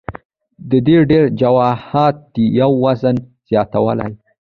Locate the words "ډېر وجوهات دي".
1.09-2.45